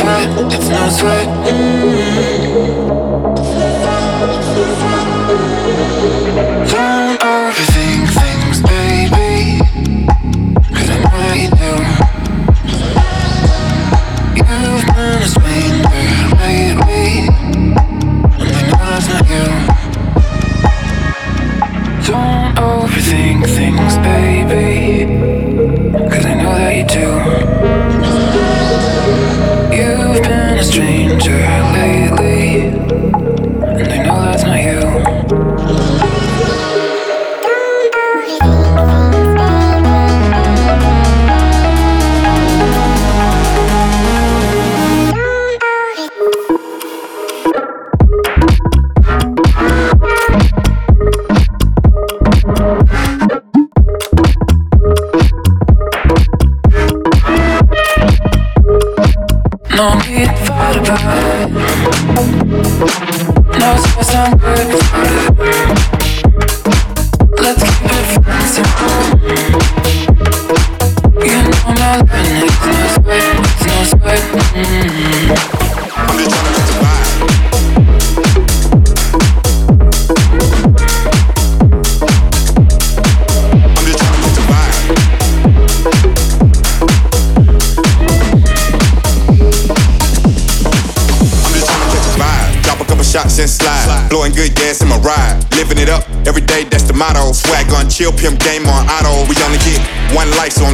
sweat, 0.00 0.52
it's 0.52 0.68
no 0.68 0.88
sweat. 0.88 1.49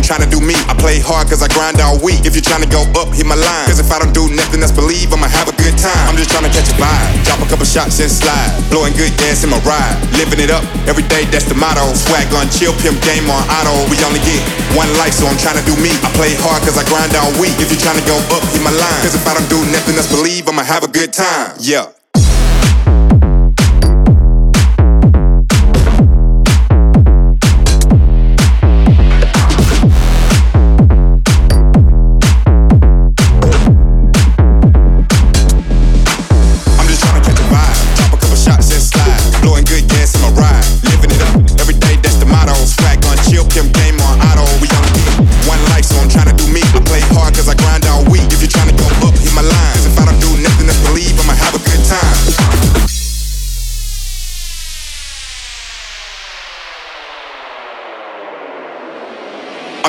trying 0.06 0.22
to 0.22 0.30
do 0.30 0.38
me. 0.38 0.54
I 0.70 0.74
play 0.78 1.02
hard 1.02 1.26
cause 1.26 1.42
I 1.42 1.50
grind 1.50 1.82
all 1.82 1.98
week. 1.98 2.22
If 2.22 2.38
you're 2.38 2.46
trying 2.46 2.62
to 2.62 2.70
go 2.70 2.86
up, 2.94 3.10
hit 3.10 3.26
my 3.26 3.34
line. 3.34 3.66
Cause 3.66 3.82
if 3.82 3.90
I 3.90 3.98
don't 3.98 4.14
do 4.14 4.30
nothing 4.30 4.62
that's 4.62 4.70
believe, 4.70 5.10
I'ma 5.10 5.26
have 5.26 5.50
a 5.50 5.56
good 5.58 5.74
time. 5.74 6.06
I'm 6.06 6.14
just 6.14 6.30
trying 6.30 6.46
to 6.46 6.52
catch 6.54 6.70
a 6.70 6.76
vibe. 6.78 7.26
Drop 7.26 7.42
a 7.42 7.48
couple 7.50 7.66
shots 7.66 7.98
and 7.98 8.06
slide. 8.06 8.54
Blowing 8.70 8.94
good 8.94 9.10
gas 9.18 9.42
in 9.42 9.50
my 9.50 9.58
ride. 9.66 9.98
Living 10.14 10.38
it 10.38 10.54
up 10.54 10.62
every 10.86 11.02
day, 11.10 11.26
that's 11.34 11.50
the 11.50 11.58
motto. 11.58 11.90
Swag 11.98 12.30
on 12.38 12.46
chill, 12.54 12.70
pimp 12.86 13.02
game 13.02 13.26
on 13.26 13.42
auto. 13.50 13.74
We 13.90 13.98
only 14.06 14.22
get 14.22 14.38
one 14.78 14.88
life, 15.02 15.18
so 15.18 15.26
I'm 15.26 15.36
trying 15.42 15.58
to 15.58 15.66
do 15.66 15.74
me. 15.82 15.90
I 16.06 16.08
play 16.14 16.38
hard 16.38 16.62
cause 16.62 16.78
I 16.78 16.86
grind 16.86 17.10
all 17.18 17.34
week. 17.42 17.58
If 17.58 17.74
you're 17.74 17.82
trying 17.82 17.98
to 17.98 18.06
go 18.06 18.14
up, 18.30 18.46
hit 18.54 18.62
my 18.62 18.70
line. 18.70 19.02
Cause 19.02 19.18
if 19.18 19.26
I 19.26 19.34
don't 19.34 19.50
do 19.50 19.58
nothing 19.74 19.98
that's 19.98 20.06
believe, 20.06 20.46
I'ma 20.46 20.62
have 20.62 20.86
a 20.86 20.90
good 20.90 21.10
time. 21.10 21.58
Yeah. 21.58 21.95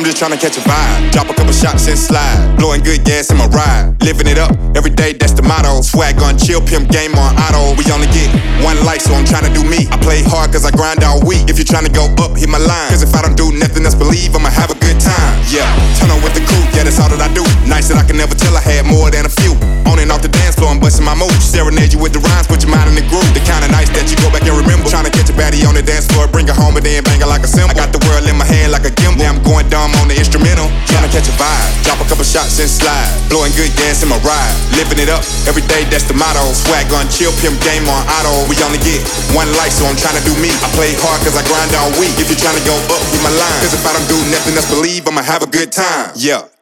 Just 0.07 0.23
trying 0.23 0.31
to 0.31 0.39
catch 0.39 0.55
a 0.55 0.63
vibe. 0.63 1.11
Drop 1.11 1.27
a 1.27 1.35
couple 1.35 1.51
shots 1.51 1.83
and 1.91 1.99
slide. 1.99 2.55
Blowing 2.55 2.79
good 2.79 3.03
gas 3.03 3.27
in 3.27 3.35
my 3.35 3.43
ride. 3.51 3.91
Living 4.07 4.31
it 4.31 4.39
up 4.39 4.55
every 4.71 4.95
day, 4.95 5.11
that's 5.11 5.35
the 5.35 5.43
motto. 5.43 5.83
Swag 5.83 6.15
on 6.23 6.39
chill, 6.39 6.63
pimp 6.63 6.87
game 6.87 7.11
on 7.19 7.35
auto. 7.35 7.75
We 7.75 7.83
only 7.91 8.07
get 8.15 8.31
one 8.63 8.79
life, 8.87 9.03
so 9.03 9.11
I'm 9.11 9.27
trying 9.27 9.43
to 9.43 9.51
do 9.51 9.67
me. 9.67 9.83
I 9.91 9.99
play 9.99 10.23
hard 10.23 10.55
cause 10.55 10.63
I 10.63 10.71
grind 10.71 11.03
all 11.03 11.19
week. 11.27 11.51
If 11.51 11.59
you're 11.59 11.67
trying 11.67 11.83
to 11.83 11.91
go 11.91 12.07
up, 12.23 12.39
hit 12.39 12.47
my 12.47 12.55
line. 12.55 12.87
Cause 12.87 13.03
if 13.03 13.11
I 13.11 13.19
don't 13.19 13.35
do 13.35 13.51
nothing 13.51 13.83
else, 13.83 13.99
believe 13.99 14.31
I'ma 14.31 14.47
have 14.47 14.71
a 14.71 14.79
good 14.79 14.95
time. 14.95 15.43
Yeah, 15.51 15.67
turn 15.99 16.07
on 16.07 16.23
with 16.23 16.39
the 16.39 16.43
crew, 16.47 16.63
yeah, 16.71 16.87
that's 16.87 17.03
all 17.03 17.11
that 17.11 17.19
I 17.19 17.27
do. 17.35 17.43
Nice 17.67 17.91
that 17.91 17.99
I 17.99 18.07
can 18.07 18.15
never 18.15 18.31
tell 18.31 18.55
I 18.55 18.63
had 18.63 18.87
more 18.87 19.11
than 19.11 19.27
a 19.27 19.33
few. 19.43 19.59
On 19.91 19.99
and 19.99 20.07
off 20.07 20.23
the 20.23 20.31
dance 20.31 20.55
floor, 20.55 20.71
I'm 20.71 20.79
busting 20.79 21.03
my 21.03 21.19
moves. 21.19 21.43
Serenade 21.43 21.91
you 21.91 21.99
with 21.99 22.15
the 22.15 22.23
rhymes, 22.23 22.47
put 22.47 22.63
your 22.63 22.71
mind 22.71 22.87
in 22.87 22.95
the 22.95 23.03
groove. 23.11 23.27
The 23.35 23.43
kind 23.43 23.59
of 23.59 23.75
nights 23.75 23.91
that 23.91 24.07
you 24.07 24.15
go 24.23 24.31
back 24.31 24.47
and 24.47 24.55
remember. 24.55 24.87
Trying 24.87 25.03
to 25.03 25.11
catch 25.11 25.27
a 25.27 25.35
baddie 25.35 25.67
on 25.67 25.75
the 25.75 25.83
dance 25.83 26.07
floor, 26.07 26.31
bring 26.31 26.47
her 26.47 26.55
home 26.55 26.79
and 26.79 26.85
then 26.87 27.03
bang 27.03 27.19
her 27.19 27.27
like 27.27 27.43
a 27.43 27.51
cymbal. 27.51 27.75
I 27.75 27.83
got 27.83 27.91
the 27.91 27.99
world 28.07 28.23
in 28.23 28.39
my 28.39 28.47
hand 28.47 28.71
like 28.71 28.87
a 28.87 28.93
gimbal. 28.95 29.19
Now 29.19 29.35
I'm 29.35 29.43
going 29.43 29.67
dumb 29.67 29.96
on 30.01 30.07
the 30.07 30.17
instrumental. 30.17 30.69
Trying 30.89 31.05
to 31.05 31.11
catch 31.11 31.29
a 31.29 31.35
vibe, 31.35 31.69
drop 31.83 31.99
a 32.01 32.07
couple 32.09 32.23
shots 32.23 32.59
and 32.59 32.69
slide. 32.69 33.09
Blowing 33.29 33.53
good 33.53 33.71
gas 33.77 34.01
in 34.01 34.09
my 34.09 34.19
ride, 34.25 34.55
living 34.75 34.99
it 35.01 35.09
up 35.09 35.23
every 35.45 35.63
day. 35.65 35.85
That's 35.87 36.05
the 36.05 36.17
motto. 36.17 36.43
Swag 36.53 36.89
on 36.93 37.07
chill, 37.07 37.33
pimp 37.39 37.57
game 37.63 37.85
on 37.87 38.01
auto. 38.19 38.47
We 38.49 38.57
only 38.65 38.81
get 38.81 39.01
one 39.33 39.49
life, 39.57 39.73
so 39.73 39.85
I'm 39.85 39.97
trying 39.97 40.17
to 40.17 40.25
do 40.25 40.33
me. 40.41 40.51
I 40.63 40.67
play 40.73 40.93
hard 40.97 41.21
cause 41.23 41.37
I 41.37 41.43
grind 41.45 41.71
all 41.77 41.91
week. 42.01 42.15
If 42.17 42.27
you're 42.27 42.41
trying 42.41 42.57
to 42.57 42.65
go 42.65 42.75
up, 42.91 43.01
hit 43.13 43.21
my 43.21 43.33
line. 43.33 43.59
Cause 43.63 43.73
if 43.73 43.83
I 43.85 43.91
don't 43.93 44.09
do 44.09 44.19
nothing 44.33 44.57
else, 44.57 44.69
believe 44.69 45.07
I'ma 45.07 45.23
have 45.23 45.43
a 45.43 45.49
good 45.49 45.71
time. 45.71 46.13
Yeah. 46.15 46.56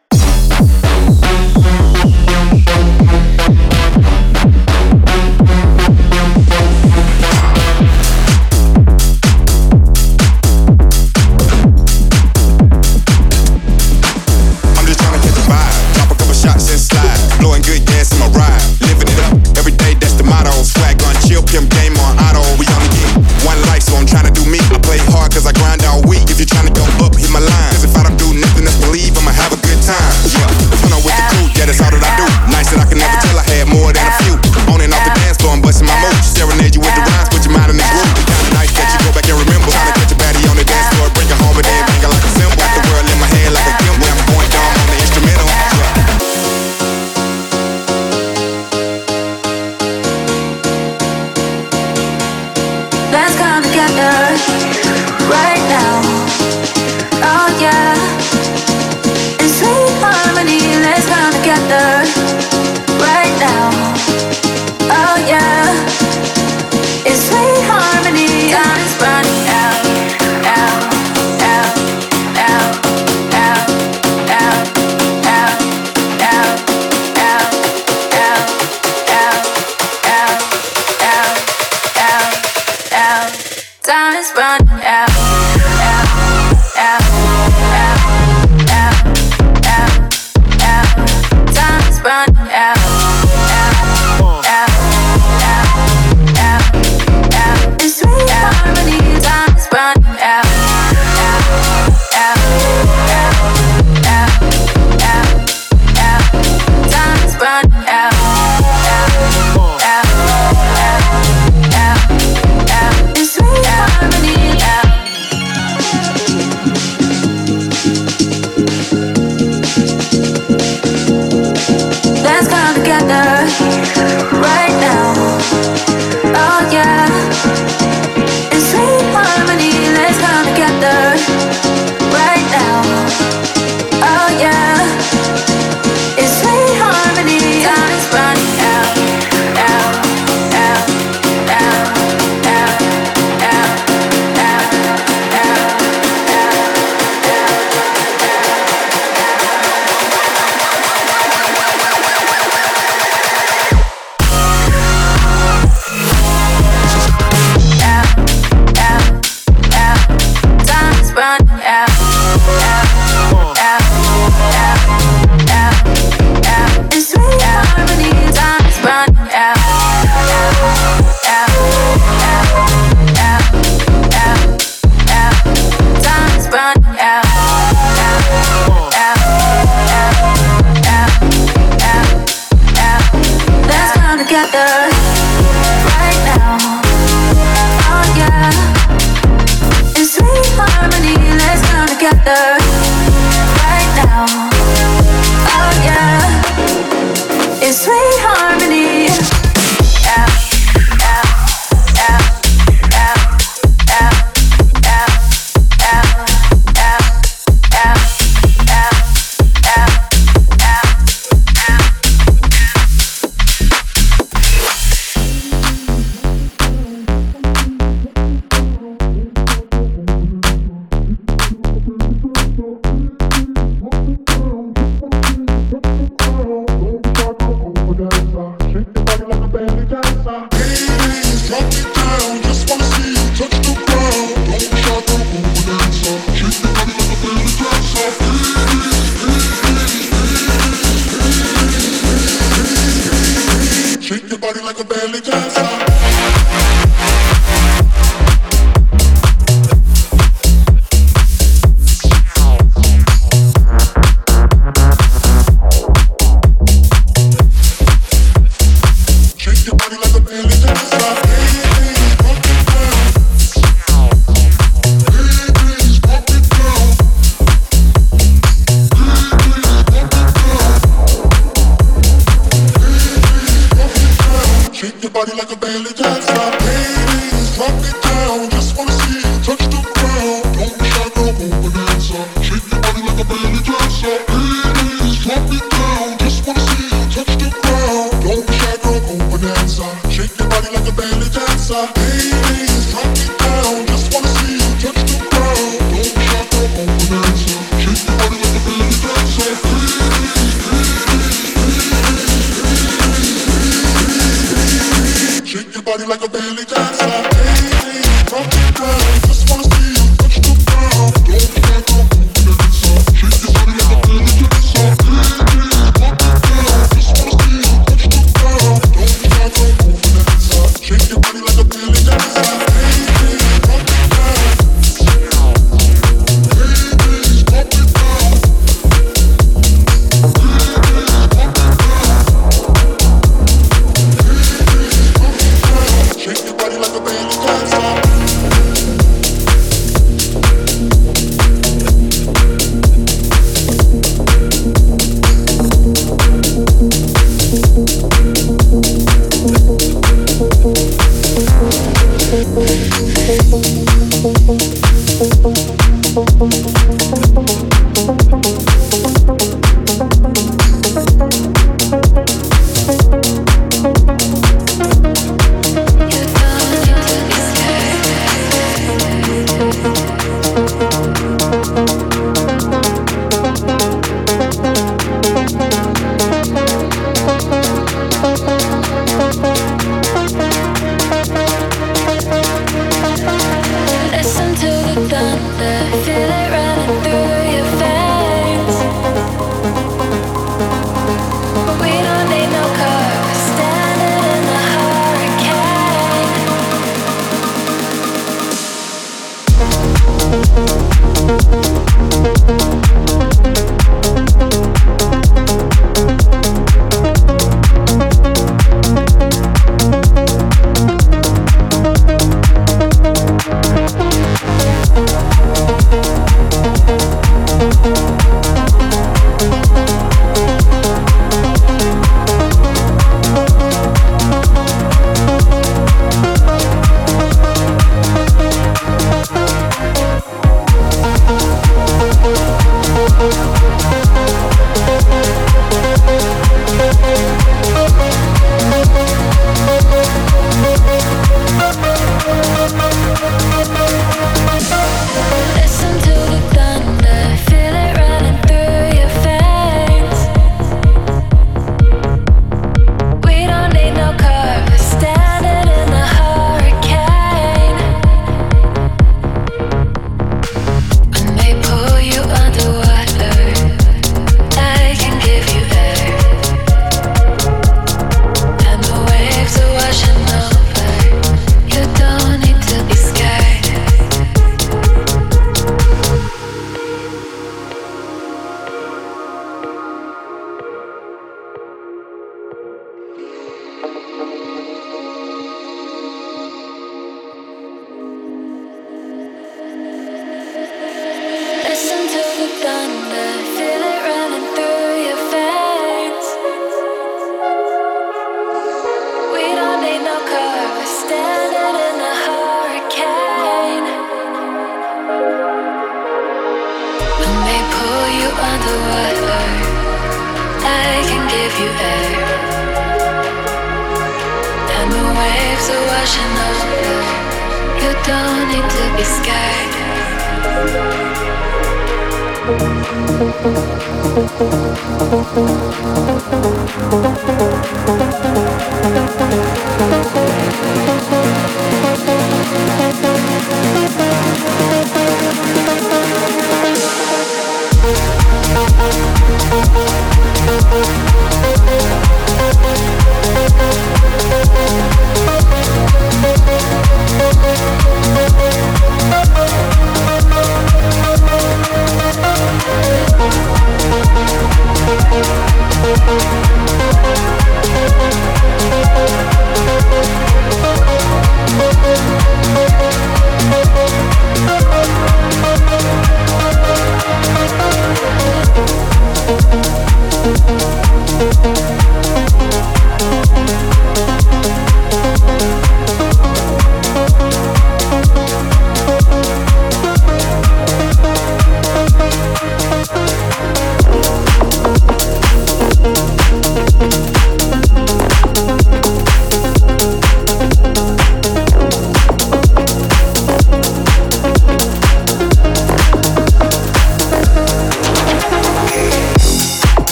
Like 244.63 244.79
a 244.79 244.83
belly 244.83 245.19
dancer. 245.21 245.74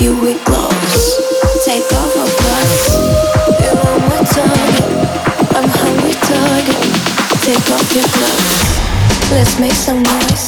you 0.00 0.14
with 0.20 0.57
forgiveness. 7.88 9.30
Let's 9.30 9.58
make 9.58 9.72
some 9.72 10.02
noise. 10.02 10.47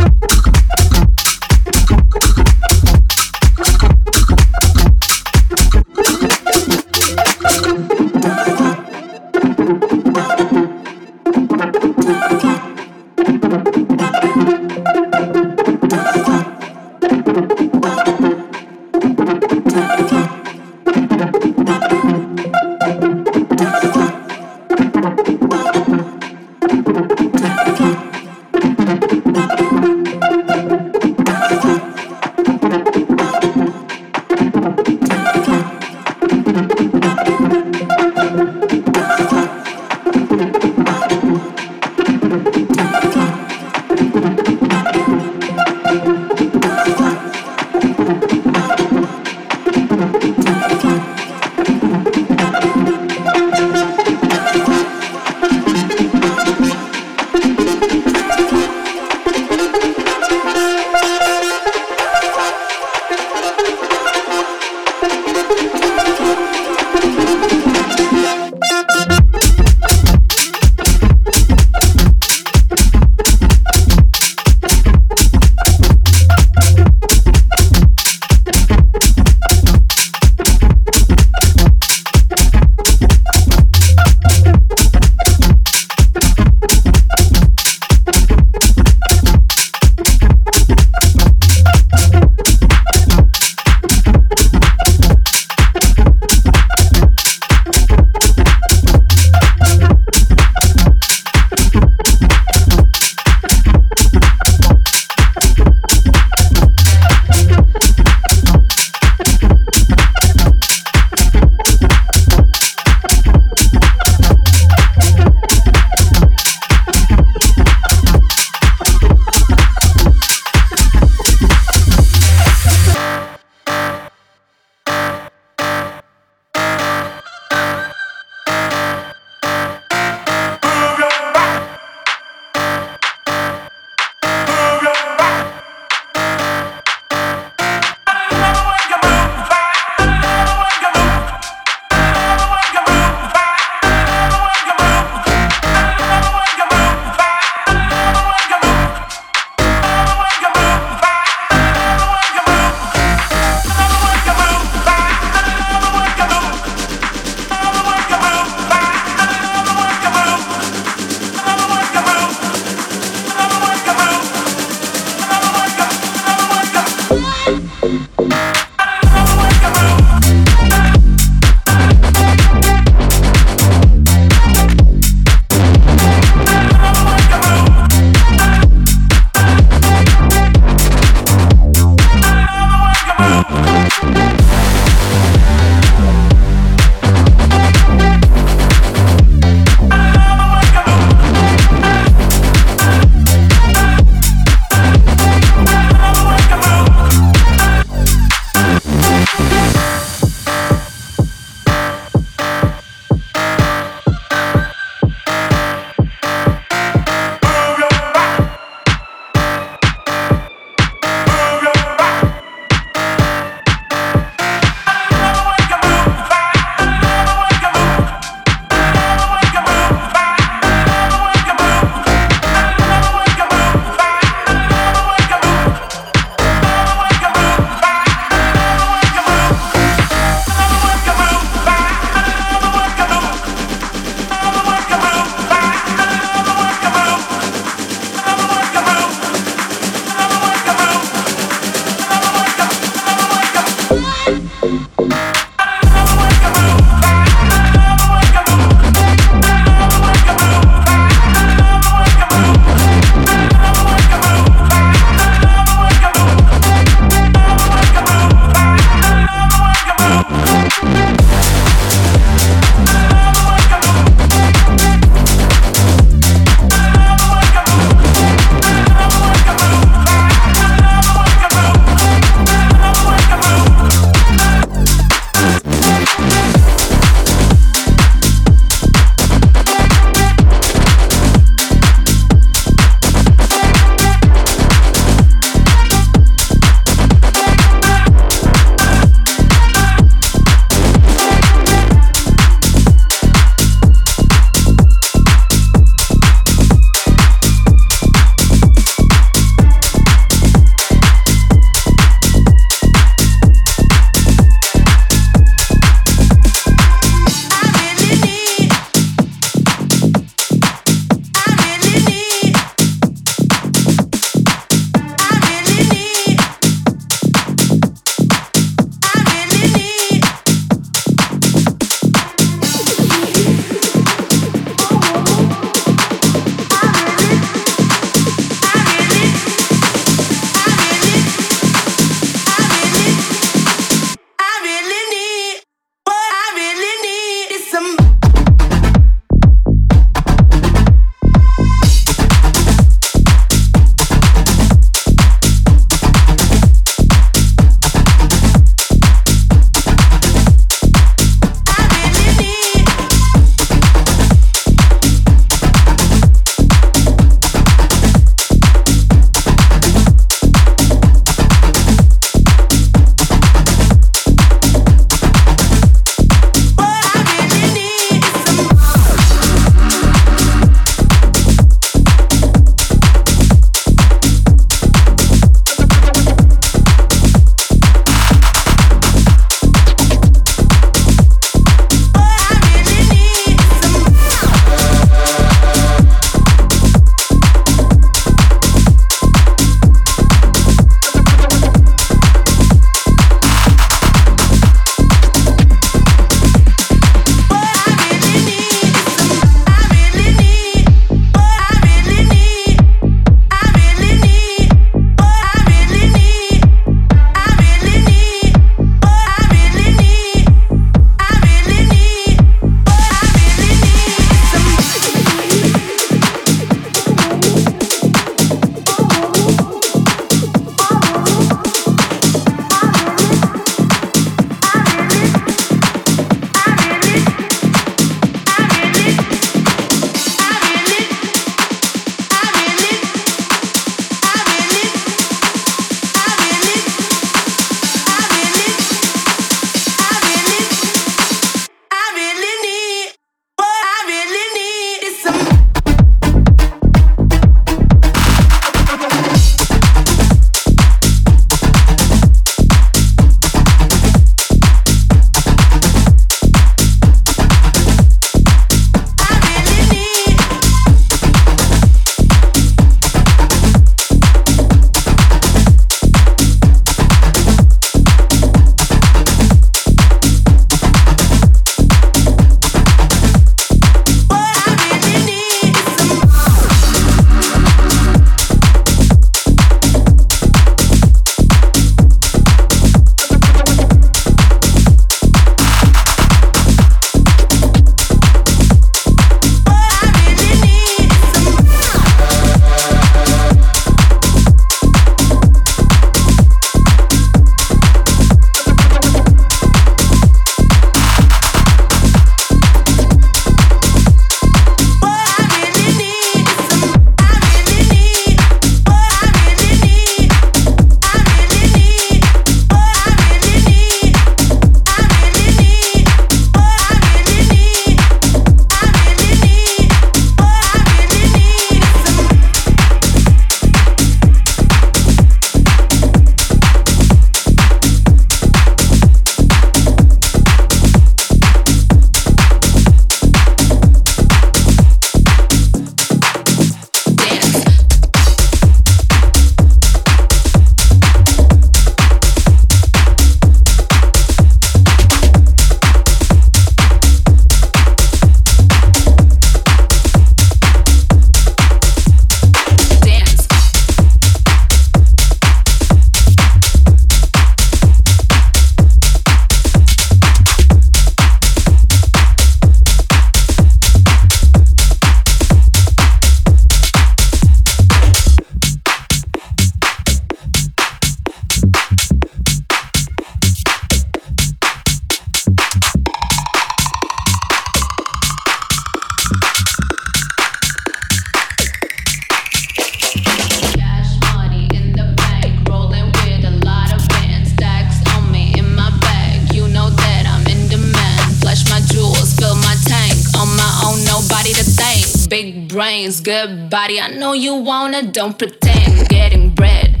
don't 598.14 598.38
pretend 598.38 599.08
getting 599.08 599.50
bread. 599.50 600.00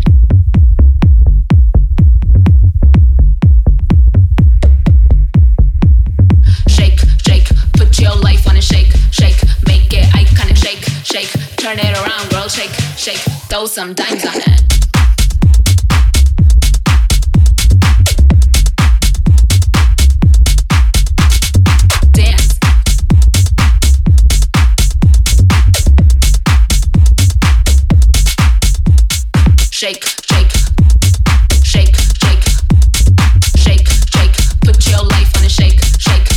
Shake, 6.68 7.00
shake, 7.26 7.48
put 7.72 7.98
your 7.98 8.14
life 8.14 8.48
on 8.48 8.56
a 8.56 8.62
shake, 8.62 8.92
shake, 9.10 9.42
make 9.66 9.92
it 9.92 10.04
iconic, 10.14 10.56
shake, 10.56 10.84
shake, 11.04 11.56
turn 11.56 11.80
it 11.80 11.92
around, 11.98 12.30
girl, 12.30 12.46
shake, 12.46 12.70
shake, 12.96 13.18
throw 13.48 13.66
some 13.66 13.94
dimes 13.94 14.24
on 14.24 14.36
it. 14.36 14.73
shake, 29.84 30.04
shake, 30.32 30.50
shake, 31.62 31.94
shake, 32.16 32.46
shake, 33.58 33.88
shake. 34.14 34.36
Put 34.64 34.90
your 34.90 35.02
life 35.02 35.36
on 35.36 35.44
a 35.44 35.48
shake, 35.50 35.78
shake. 35.98 36.28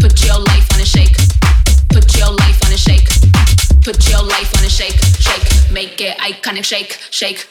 Put 0.00 0.24
your 0.24 0.38
life 0.38 0.66
on 0.72 0.80
a 0.80 0.86
shake. 0.86 1.14
Put 1.90 2.16
your 2.16 2.30
life 2.32 2.64
on 2.64 2.72
a 2.72 2.78
shake. 2.78 3.06
Put 3.82 4.08
your 4.08 4.22
life 4.22 4.50
on 4.56 4.64
a 4.64 4.70
shake, 4.70 4.98
shake. 5.20 5.70
Make 5.72 6.00
it 6.00 6.16
iconic, 6.20 6.64
shake, 6.64 6.98
shake. 7.10 7.46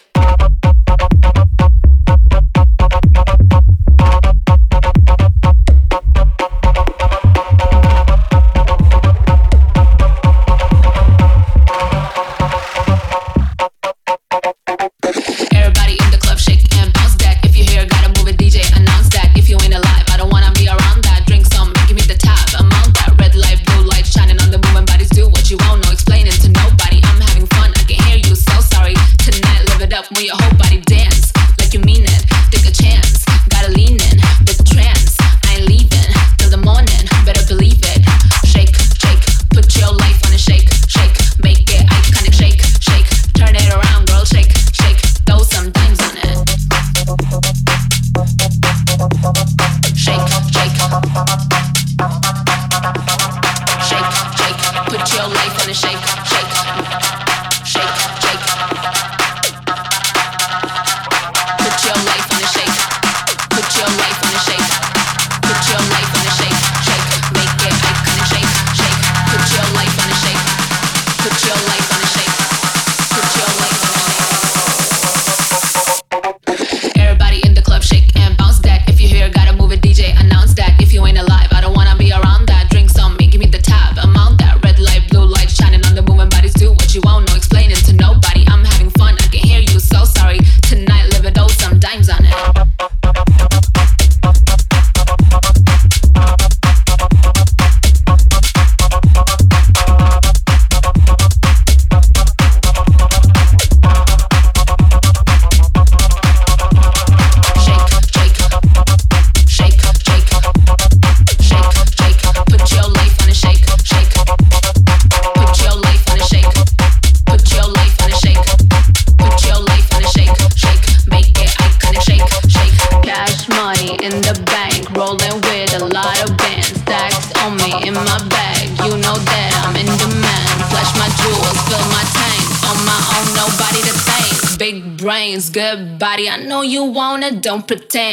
don't 137.41 137.67
pretend. 137.67 138.10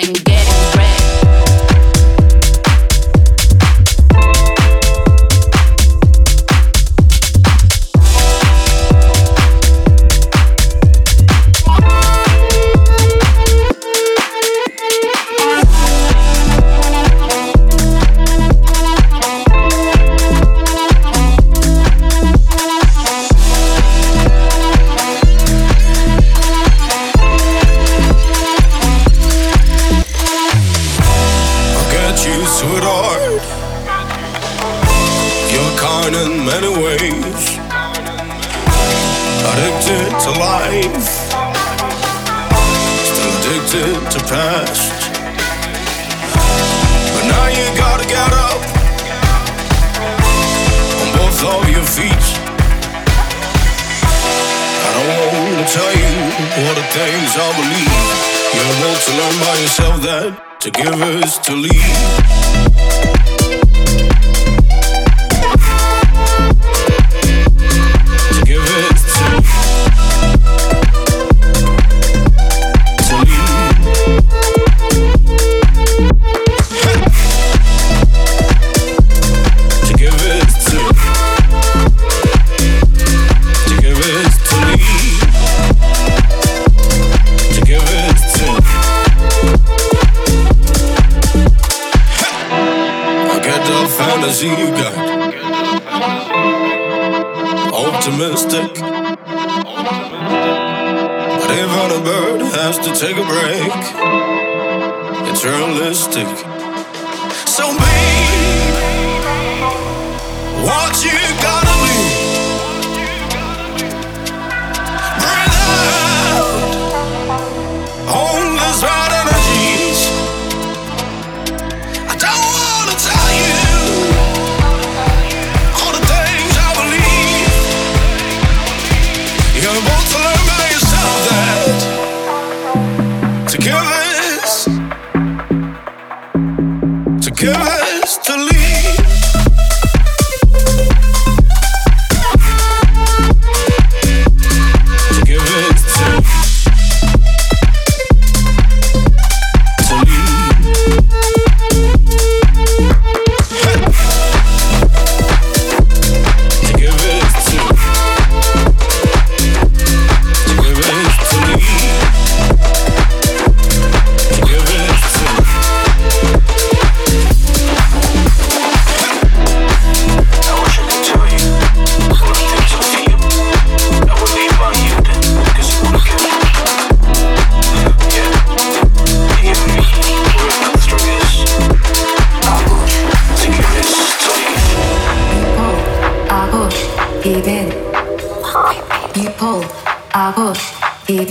I 190.21 190.33
push. 190.33 190.73
You 191.09 191.25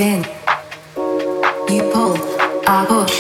pull, 1.92 2.16
I 2.66 2.86
push. 2.88 3.16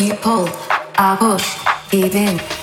You 0.00 0.14
pull, 0.14 0.48
I 0.96 1.16
push 1.18 1.58
it. 2.14 2.53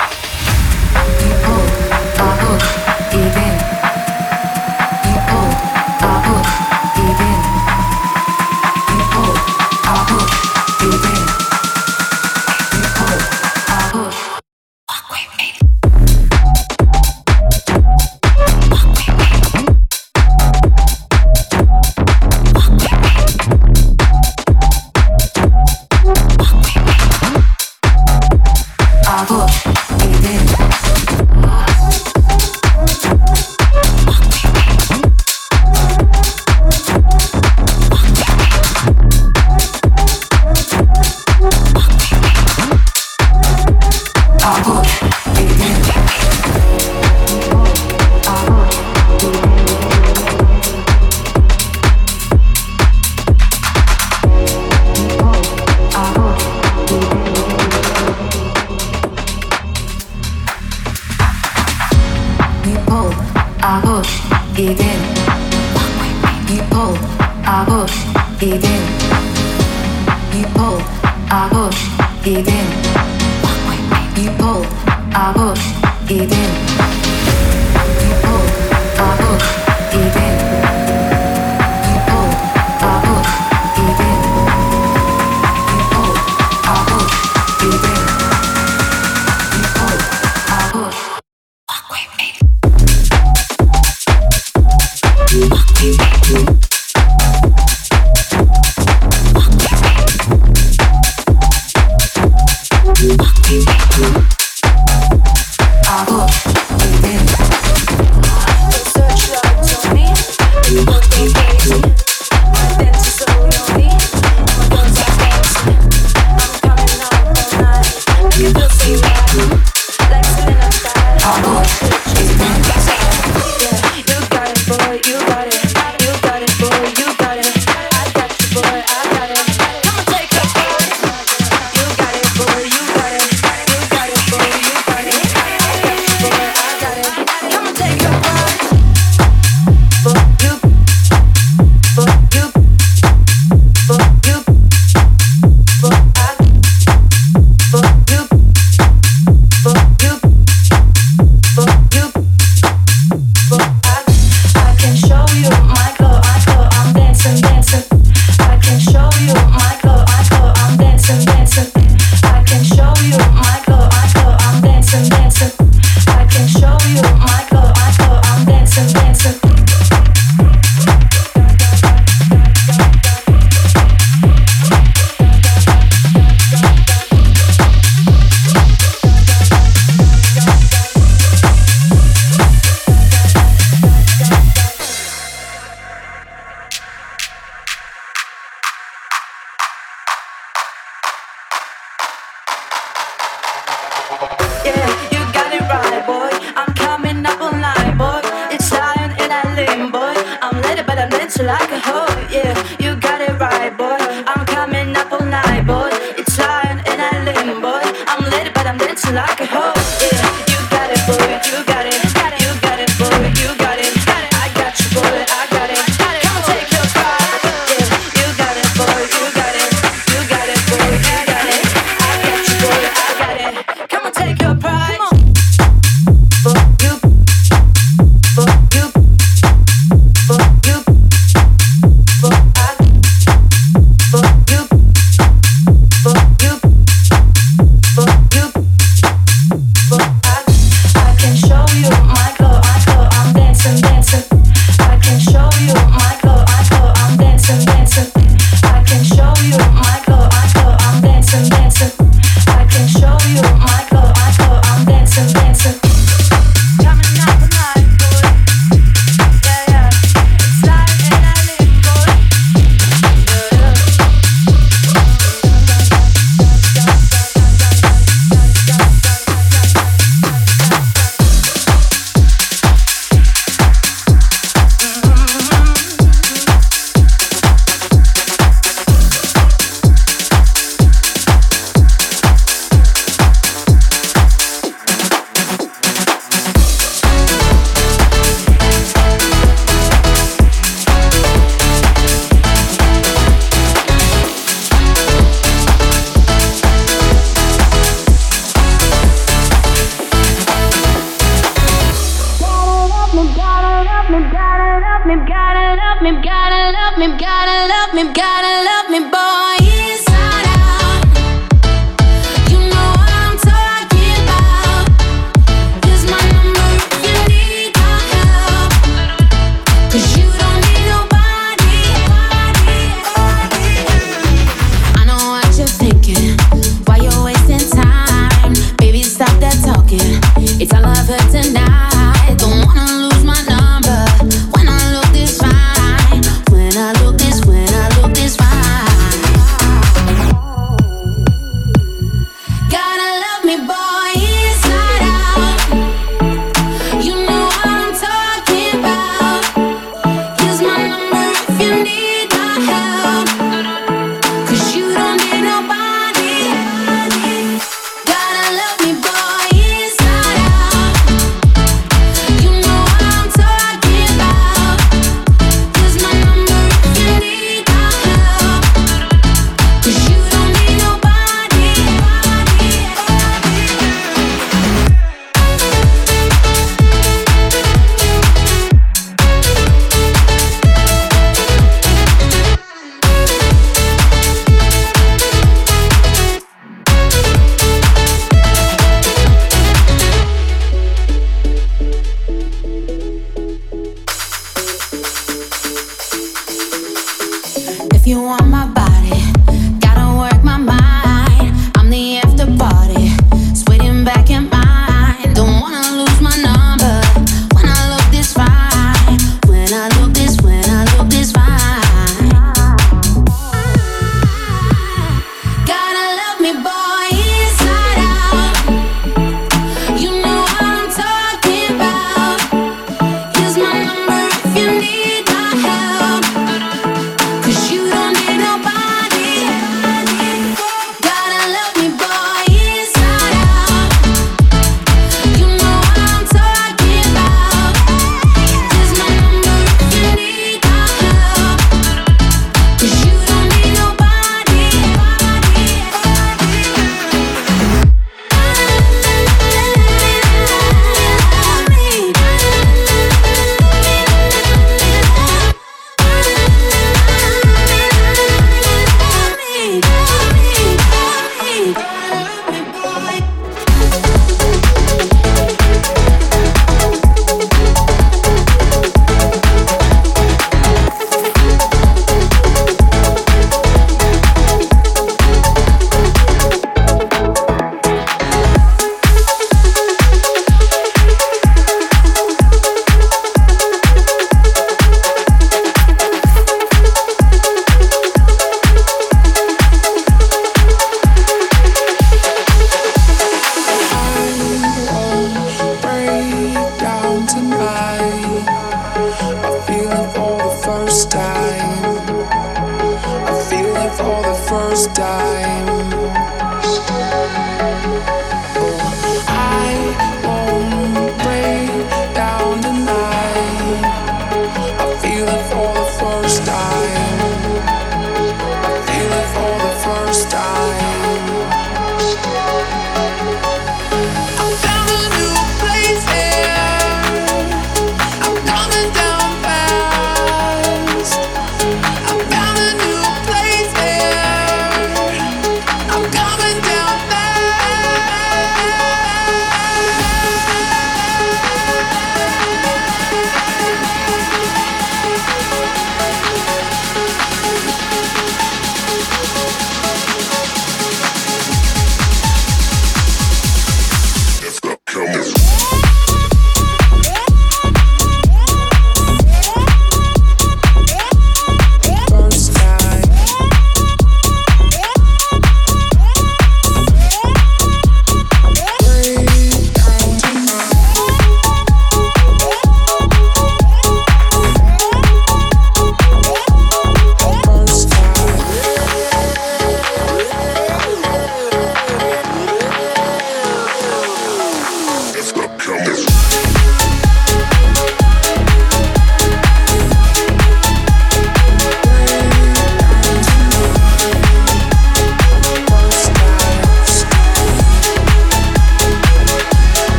It's 329.94 330.74
all 330.74 330.86
I've 330.86 331.06
heard 331.06 331.44
tonight. 331.44 331.91